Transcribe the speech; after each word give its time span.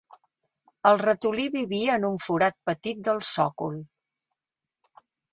El 0.91 0.95
ratolí 1.01 1.43
vivia 1.55 1.97
en 1.99 2.07
un 2.09 2.17
forat 2.27 2.57
petit 2.69 3.03
del 3.09 3.21
sòcol 3.35 3.77